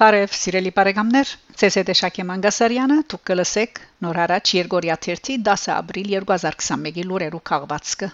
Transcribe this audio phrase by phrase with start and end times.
[0.00, 1.30] Բարև սիրելի բարեկամներ,
[1.66, 8.08] ՑՍԴ Շակե Մանգասարյանը դուք կլսեք նոր հարաճ Երգորիա 1-ի 10 ապրիլ 2021-ի լուրերու քաղվածքը։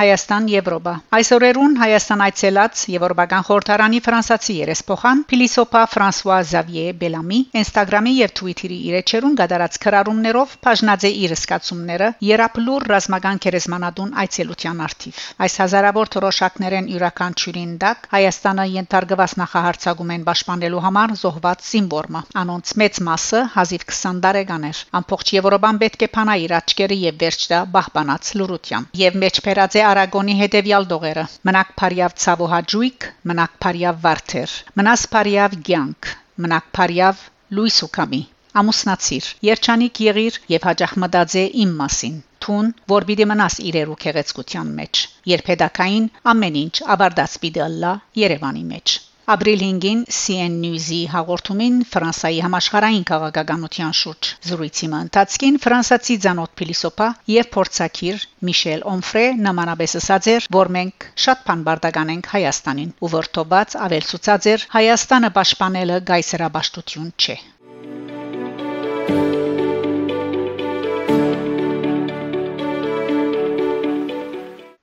[0.00, 8.32] Հայաստան Եվրոպա Այսօրերուն Հայաստան այցելած Եվրոպական խորհրդարանի ֆրանսացի երեսփոխան Փիլիսոփա Ֆրանսուয়া Զավիե Բելամի Instagram-ի եւ
[8.40, 16.88] Twitter-ի իրեջերուն գդարած քրարումներով բաժնաձե իր սկացումները երապլուր ռազմական քերեզմանադուն այցելության արդիվ այս հազարավոր թրոշակներեն
[16.94, 24.24] յուրաքանչյուրին դակ Հայաստանը ենթարկված նախահարցակում են պաշտպանելու համար զոհված սիմվորմը անոնց մեծ մասը հազիվ 20
[24.24, 29.80] տարեկաներ ամբողջ Եվրոպան պետք է փանա իր աչքերը եւ վերջ դա բահբանած լուրությամբ եւ մեջբերած
[29.80, 31.24] է Արագոնի հետևյալ դողերը.
[31.50, 36.12] Մնակ Փարիավ Ցավոհաջույք մնակ Փարիավ Վարդեր մնաս Փարիավ Գյանք
[36.46, 37.24] մնակ Փարիավ
[37.58, 38.22] Լուիսուկամի
[38.60, 45.04] ամուսնացիր երջանիկ եղիր եւ հաջող մտածե իմ մասին թուն որ պիտի մնաս իրերու քեղեցկության մեջ
[45.34, 47.92] երբեդակային ամեն ինչ աբարդաց պիտի ըլլա
[48.24, 48.96] Երևանի մեջ
[49.28, 57.50] Ապրիլ 5-ին CN News-ի հաղորդումին Ֆրանսայի համաշխարհային քաղաքականության շուրջ զրույցի ընթացքին ֆրանսացի ցանոթ փիլիսոփա եւ
[57.56, 63.78] փորձակիր Միշել Օնֆրե նմանապես ասաց էր, որ մենք շատ բան բարդական ենք Հայաստանին ու որթոված
[63.86, 67.36] ավելցուցած էր Հայաստանը պաշտպանելը գայսերաբաշտություն չէ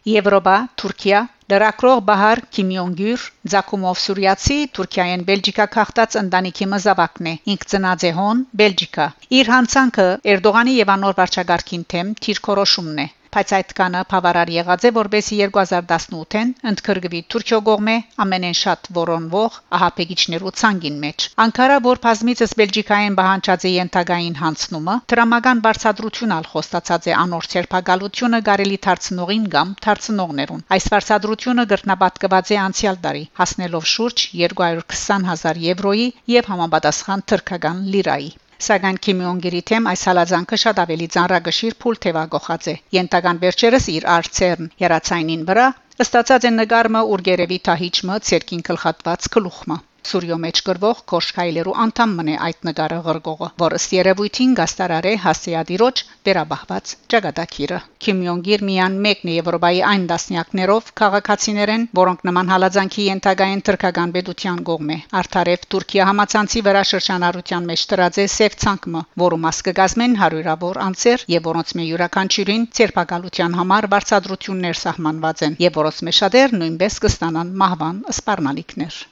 [0.08, 1.18] Եվրոպա, Թուրքիա,
[1.52, 8.42] Լրակրող Բահար Քիմյոնգյուր Զակումով Սուրիացի Թուրքիայեն Բելգիկա քաղտած ընտանիքի մզավակն է ինք ծնած է հոն
[8.62, 9.06] Բելգիկա
[9.40, 13.08] իր հանցանքը Էրդողանի եւ անոր վարչագարքին թեմ թիրքորոշումն է
[13.38, 20.54] բայց այդ կանը բավարար եղած է որբեսի 2018-ին ընդգրկվի Թուրքիո գողմե ամենեն շատ որոնվող ահապեգիչներու
[20.62, 27.16] ցանգին մեջ Անկարա որ բազմիցս Բելգիկայեն բանջած է ենթագային հանցնումը դրամական բարձադրություն ալ խոստացած է
[27.26, 35.64] անոր ցերպակալությունը գարելի դարձնողին կամ դարձնողներուն այս բարձադրությունը գրնապատկված է անցյալ տարի հասնելով շուրջ 220000
[35.68, 36.10] եվրոյի
[36.40, 38.36] եւ համապատասխան թրքական լիրայի
[38.66, 44.08] Սակայն Քիմ Յոնգերի թեմ այս հալածանքը շատ ավելի ծանրագշիր փուլ թևագողած է։ Ենտական վերջերս իր
[44.14, 45.68] արցերն երացայինին վրա
[46.06, 52.68] ըստացած են նկարը ուրգերևի թահիճը ցերկին գլխատված գլուխը։ Սուրյո մեջ գրվող Կոշկայլերու անդամ մնե այդ
[52.68, 60.06] նկարը ղրգողը, որը երևույթին գաստարարե հասիադիրոջ վերաբահված ճակատագիրը։ Քիմ Յոնգիր միան մեկն է Եվրոպայի այն
[60.12, 67.68] դասնյակներով քաղաքացիներեն, որոնք նման հալածանքի ենթագային թրքական պետության կողմ է։ Արդարև Թուրքիա համացանցի վրա շրջանառության
[67.72, 73.60] մեջ դրած է սև ցանկը, որը մաս կգազմեն հարյուրավոր անձեր եւ որոնց մի յուրաքանչյուրին ցերպակալության
[73.62, 79.04] համար վարձատրություններ սահմանված են եւ որոնց մեջ շատեր նույնպես կստանան մահվան սպառնալիքներ։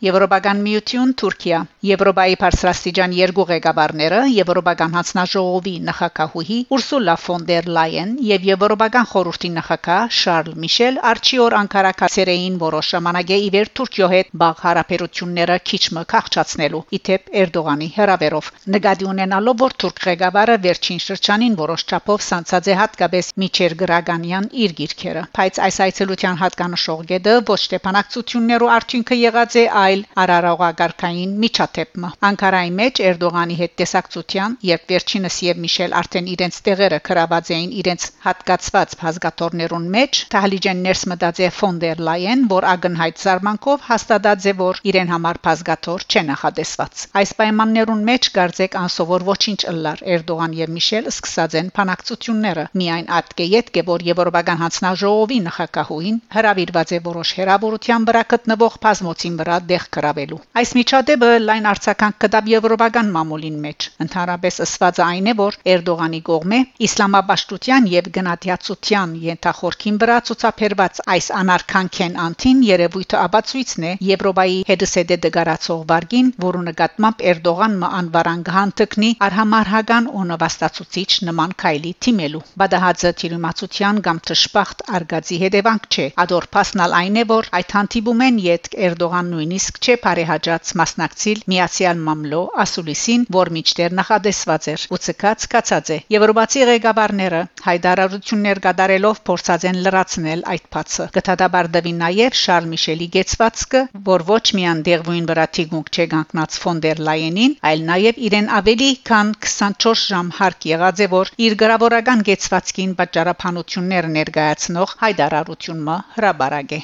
[0.00, 8.46] Եվրոպական միություն Թուրքիա Եվրոպայի բարձրաստիճան երկու ղեկավարները Եվրոպական հանձնաժողովի նախակահուհի Ուրսուլա ֆոն դեր Լայեն եւ
[8.48, 14.62] Եվրոպական խորհրդի նախակահ Շարլ Միշել արչիոր Անկարա կացերեին որոշ ժամանակ ի վեր Թուրքիո հետ բաղ
[14.64, 22.26] հարաբերությունները քիչմը քաղճացնելու իթեպ Էրդողանի հրավերով նկատի ունենալով որ թուրք ղեկավարը վերջին շրջանին որոշ չափով
[22.30, 28.74] սանցած է հատկապես Միչեր Գրագանյան իր գիրքերը բայց այս այցելության հատկանշող գեդը ոչ թե բանակցություններու
[28.80, 35.94] արդյունքը եղած է այլ արարողագարքային միջաթեփը Անկարայի մեջ Էրդողանի հետ տեսակցության երբ վերջինս եւ Միշել
[36.00, 42.02] արդեն իրենց տեղերը քրաված էին իրենց հատկացված բազգաթորներուն մեջ Թահլիջեն ներս մտած է ֆոն դեր
[42.08, 48.30] Լայեն որ ագնհայտ զարմանքով հաստատած է որ իրեն համար բազգաթոր չէ նախադեсված այս պայմաններուն մեջ
[48.38, 54.06] գարձեք անսովոր ոչինչ ըլլար Էրդողան եւ Միշել սկսած են փանակցությունները միայն ատկե յետք է որ
[54.10, 60.70] Եվրոպական հանձնաժողովի նախակահուին հրավիրված է որոշ հերավորության վրա գտնվող բազմոցին վրա դեղ տեղ կրավելու։ Այս
[60.76, 67.88] միջադեպը լայն արցականք կդավ եվրոպական մամուլին մեջ։ Ընդհանրապես ըսված այն է, որ Էրդողանի կողմէ իսլամաբաշտության
[67.92, 76.30] եւ գնահատացության ենթախորքին վրա ցուցաբերված այս անարքանքեն անտին երևույթը աբացույցն է Եվրոպայի հետսեդե դգարացող վարգին,
[76.44, 84.86] որը նկատմամբ Էրդողանը անվարան գանտկնի արհամարհական ու նվաստացուցիչ նման քայլի թիմելու։ Բադահածը թիրիմացության կամ ճշփախտ
[85.00, 89.94] արգածի հետևանք չէ։ Ադոր փասնալ այն է, որ այդ հանդիպումեն յետք Էրդողան նույնիսկ իսկ չէ
[90.02, 94.86] բարեհաջած մասնակցիլ միացյալ մամլո ասուլիսին, որ միջտեր նախադեсված էր.
[94.90, 101.94] Ու ցկած կացած է։ Եվրոպացի ղեկավարները հայդարարություններ կատարելով փորձած են լրացնել այդ փածը։ Գտադաբար դվի
[102.00, 107.56] նաև Շարլ Միշելի գեցվածքը, որ ոչ միան դեղվույն վրա թիգունք չէ կանգնած ֆոն դեր Լայենին,
[107.70, 114.10] այլ նաև իրեն ավելի քան 24 ժամ հարկ եղած է, որ իր գրավորական գեցվածքին պատճառաբանություններ
[114.18, 116.82] ներկայացնող հայդարարությունը հրաբարակ է։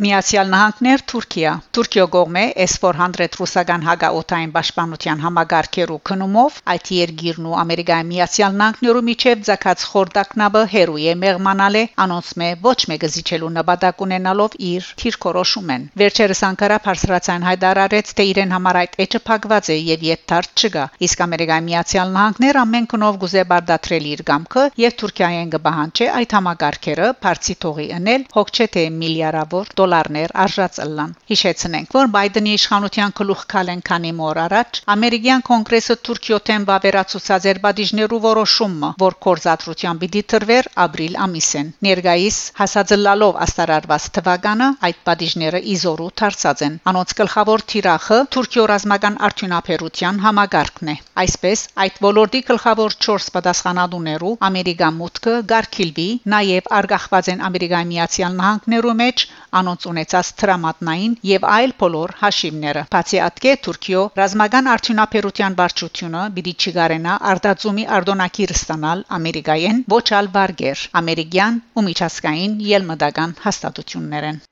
[0.00, 8.06] Միացյալ Նահանգներ Թուրքիա Թուրքիո կողմէ S400 ռուսական հագաօթային պաշտպանության համագարկերու քնումով այդ երկիրն ու Ամերիկայի
[8.10, 14.88] Միացյալ Նահանգներու միջև ցակած խորտակնաբը հերույ է մեղմանալե անոնցմե ոչ մեկը զիջելու նպատակ ունենալով իր
[15.04, 20.64] թիրքորոշում են վերջերս Անկարա բարձրացան հայտարարեց թե իրեն համար այդ էջը փակված է եւ յետթարդ
[20.64, 26.34] չկա իսկ Ամերիկայի Միացյալ Նահանգներ ամեն կնով գուզե բարդատրել իր գամքը եւ Թուրքիայեն կբահանջե այդ
[26.40, 33.40] համագարկերը բարձի թողի ընել հոգ չէ թե միլիարդավոր դոլարներ արժացլան։ Հիշեցնենք, որ Բայդենի իշխանության գլուխ
[33.50, 40.68] քալեն քանի մոր առաջ ամերիկյան կոնգրեսը Թուրքիոթեն վավերացուցած էր բադիժներու որոշումը, որ կորզատրության պիտի տրվեր
[40.84, 48.64] ապրիլ ամիսեն։ Ներգայիս հասածլալով աստարարված թվականը այդ բադիժները իզորու դարձած են։ Անոնց գլխավոր թիրախը Թուրքիո
[48.70, 57.30] ռազմական արդյունաբերության համագարկն է։ Այսպես այդ ոլորտի գլխավոր 4 պատասխանատուներու Ամերիկա մուտքը Գարքիլբի, նաև արգախված
[57.34, 59.26] են Ամերիկայի Միացյալ Նահանգներու մեջ
[59.60, 67.18] անոնց ունեցած տրամատնային եւ այլ բոլոր հաշիվները։ Բացի ատկե Թուրքիո ռազմական արդյունաբերության վարչությունը պիտի չգարենա
[67.34, 74.44] արտածումի արդոնակիր ստանալ Ամերիկայեն ոչ ալ վարգեր ամերիկյան ու միջազգային ելմդական հաստատություններեն։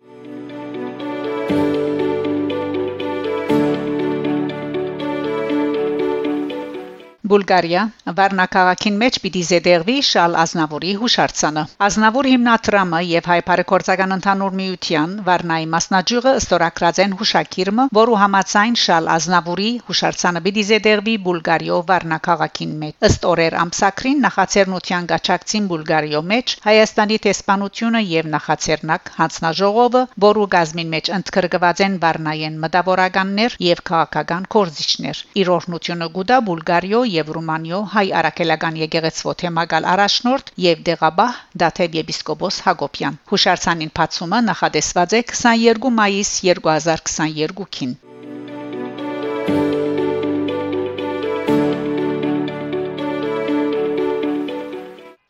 [7.28, 7.80] Բուլղարիա
[8.18, 15.66] Վարնակաղակին մեջ պիտի զեդերվի Շալ Ազնավուրի հուշարձանը։ Ազնավուր հիմնադրամը եւ հայ բարեգործական ընդհանուր միության Վարնայի
[15.74, 23.28] մասնաճյուղը ստորագրած են հուշակիրը, որը համացայն Շալ Ազնավուրի հուշարձանը պիտի զեդերվի Բուլղարիո Վարնակաղակին մեջ։ Ըստ
[23.32, 31.84] օրեր ամսակրին նախաձեռնության գաչակցին Բուլղարիո մեջ Հայաստանի տեսփանությունը եւ նախաձեռնակ հանձնաժողովը, որը գազմին մեջ ընդգրկված
[31.88, 39.36] են Վարնայեն մտավորականներ եւ քաղաքական կորզիչներ։ Իր օրհնությունը գուտա Բուլղարիո եւ Ռումանիո հայ արաքելական եկեղեցվո
[39.44, 47.98] թեմակալ առաջնորդ եւ դեղաբահ Դաթեվ եպիսկոպոս Հակոբյան։ Հուշարձանին բացումը նախադեсված է 22 մայիս 2022-ին։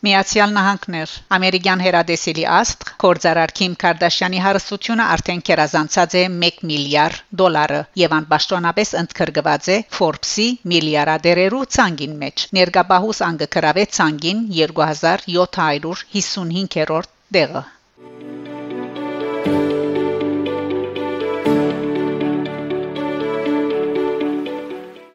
[0.08, 7.80] Միացյալ Նահանգներ ամերիկյան հերադեսիլի աստղ կորզարար Քիմ Կարդաշյանի հարստությունը արդեն կերազանցած է 1 միլիարդ դոլարը
[8.02, 17.62] եւ անպաշտոնապես ընդգրկված է Forbes-ի միլիարդերերու ցանգին մեջ ներգաբահուս անգը գրավե ցանգին 2755-րդ դեղը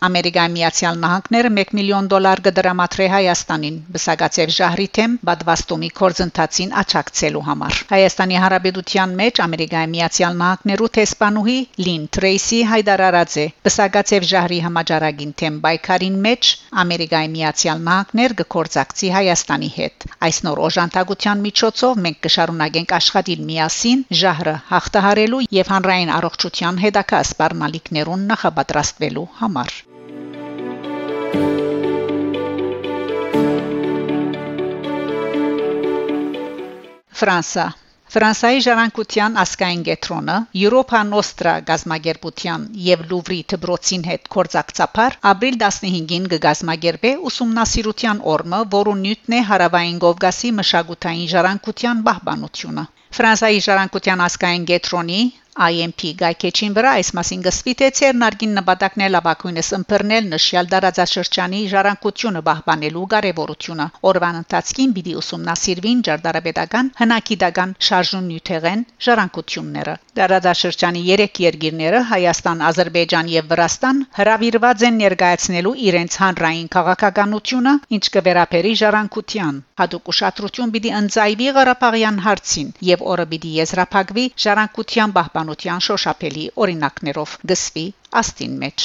[0.03, 7.77] Ամերիկայի Միացյալ Նահանգները 1 միլիոն դոլար կդրամատրե Հայաստանին բսակացև ժահրի թեմ բադվաստոմի կորձընթացին աճակցելու համար։
[7.93, 11.55] Հայաստանի Հանրապետության մեջ Ամերիկայի Միացյալ Նահանգներու տեսփանուհի
[11.85, 13.45] Լին Տրեյսի հայտարարած է.
[13.69, 16.51] Բսակացև ժահրի համաճարակին թեմ բայկարին մեջ
[16.83, 24.57] Ամերիկայի Միացյալ Նահանգներ կկորձակցի Հայաստանի հետ։ Այս նոր օժանդակության միջոցով մենք կշարունակենք աշխատել միասին ժահրը
[24.73, 29.92] հաղթահարելու եւ հանրային առողջության հետակա սպառնալիքներուն նախապատրաստվելու համար։
[37.23, 37.65] Ֆրանսա
[38.13, 47.13] Ֆրանսայի ժառանգության ասկային գետրոնը Եվրոպա Նոստրա գազագերբության եւ Լուվրի դբրոցին հետ կորցակցապար ապրիլ 15-ին կգազագերբե
[47.29, 52.85] ուսումնասիրության օրմը, որը նյութն է հարավային Կովկասի մշակութային ժառանգության պահպանությունը։
[53.19, 55.21] Ֆրանսայի ժառանգության ասկային գետրոնի
[55.53, 62.41] IMP գայքեչին վրա այս մասին գսվի թե ցերնարգին նպատակն է լավակույնս ըմբռնել նշյալ դարաձաշրջանի ժառանգությունը
[62.47, 72.59] պահպանելու կարևորությունը օրվան ընթացքին պիտի ուսումնասիրվին ջարդարապետական հնակիդական շարժուն նյութերեն ժառանգությունները դարաձաշրջանի 3 երկիրները Հայաստան,
[72.69, 80.91] Ադրբեջան եւ Վրաստան հրավիրված են ներկայացնելու իրենց հանրային քաղաքականությունը ինչ կվերապերի ժառանգության հadoop ուշադրություն պիտի
[80.99, 87.83] ընծայվի Ղարաբաղյան հարցին եւ օրը պիտի եզրափակվի ժառանգության պահպան պաշտպանության շոշափելի օրինակներով գսվի
[88.19, 88.83] աստին մեջ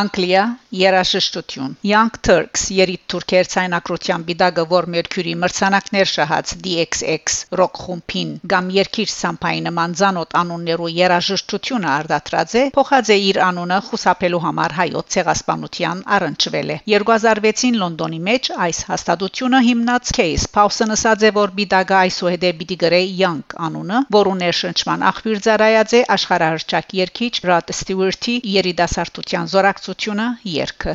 [0.00, 0.42] Անգլիա
[0.80, 8.70] երաշշտություն Young Turks երիտ թուրքեր ցայնակրության բիդագը որ Մերկուրի մրցանակներ շահած DXX ռոք խումբին կամ
[8.76, 15.16] երկիր սամփայի նման ցանոթ անուններու երաշշտությունը արդատրած է փոխած է իր անունը խուսափելու համար հայոց
[15.16, 21.98] ցեղասպանության առնչվել է 2006-ին Լոնդոնի մեջ այս հաստատությունը հիմնած Case Pawson ասաց է որ բիդագը
[22.02, 29.52] այսուհետ պիտի գրե Young անունը որը ներշնչման աղբյուր ծառայած է աշխարհահռչակ երկիչ Rod Stewart-ի երիտասարդության
[29.52, 30.26] զորակ բնակչությունը
[30.66, 30.94] երգը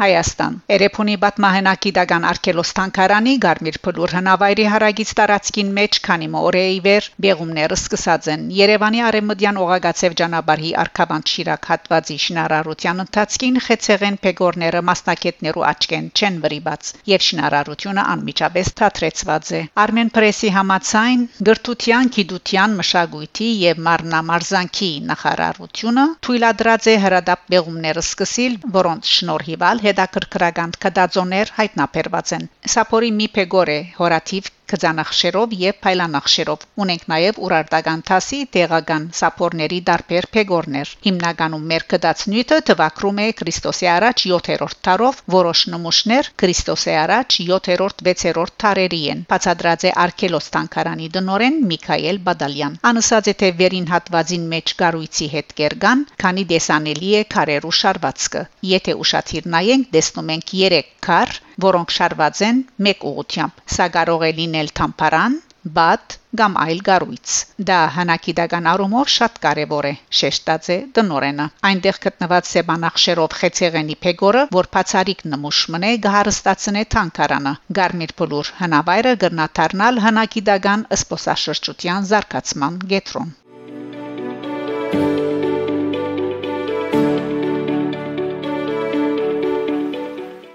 [0.00, 7.76] Հայաստան Էրեփունի Բատմահենակի դագան արքելոստանկարանի Գարմիր փլուր հնավայրի հարագից տարածքին մեջ քանի մորեի վեր բեղումները
[7.80, 16.06] սկսած են Երևանի արեմդյան օղագացև ճանապարհի արքաբանտ Շիրակ հատվածի շինարարության ընթացքին խեցեղեն փեգորները մասնակետներու աչքեն
[16.16, 24.90] չեն վրիբած եւ շինարարությունը անմիջապես թատրեցված է Armen Press-ի համացայն գրթության, գիտության, մշակույթի եւ մարմնամարզանքի
[25.12, 33.74] նախարարությունը թույլատրած է հրադապ բեղումները սկսիլ, որոնց շնորհիվալ հետաքրքրական կդածոներ հայտնաբերված են։ Սապորի մի փեգոր
[33.76, 41.84] է հորաթիվ կծանախշերով եւ փայլանախշերով ունենք նաեւ ուրարտական տասի տեղական սապորների դարբեր փեգորներ հիմնականում մեր
[41.92, 49.24] կդածնույթը տվակրում է Քրիստոսի առաջ 7-րդ տարով որոշ նմուշներ Քրիստոսի առաջ 7-րդ 6-րդ տարերի են
[49.34, 55.54] բացադրած է Արքելոս տանկարանի դնորեն Միքայել Բադալյան անսած է թե վերին հատվածին մեջ գարույցի հետ
[55.60, 62.42] կերգան քանի դեսանելի է քարերու շարվածքը եթե ուշադիր նայենք տեսնում ենք 3 քար որոնք շարված
[62.48, 65.38] են մեկ ուղությամբ։ Սա կարող է լինել թամփարան,
[65.76, 67.32] բադ կամ այլ գառույց։
[67.70, 74.70] Դա հանակիդական առումով շատ կարևոր է, շեշտած է դնորենը։ Այնտեղ գտնված սեբանախշերով խեցեղենի փեգորը, որ
[74.78, 83.34] բացարիք նմուշ մնե գահարստացնե թանկարանը։ Գարմիր փլուր հնավայրը գրնաթարնալ հանակիդական ըսպոսաշրջության զարգացման գետրոն։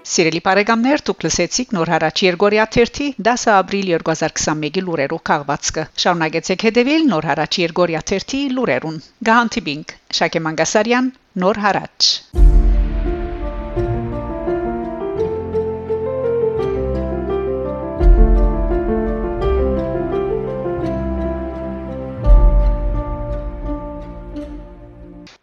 [0.06, 7.08] Սիրելի բարեկամներ, դուք լսեցիք նոր հարաճ Երգորիա 1-ի 10 ապրիլ 2021-ի լուրերով քաղվածքը։ Շարունակեցեք հետևել
[7.10, 11.10] նոր հարաճ Երգորիա 1-ի լուրերուն։ Գահանտիբինգ Շակե Մանգասարյան,
[11.42, 12.12] նոր հարաճ։